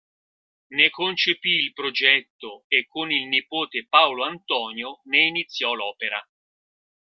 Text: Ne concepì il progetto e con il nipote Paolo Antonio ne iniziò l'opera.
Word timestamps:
Ne 0.69 0.89
concepì 0.89 1.49
il 1.49 1.73
progetto 1.73 2.65
e 2.69 2.87
con 2.87 3.11
il 3.11 3.27
nipote 3.27 3.85
Paolo 3.87 4.23
Antonio 4.23 5.01
ne 5.03 5.19
iniziò 5.27 5.73
l'opera. 5.75 6.19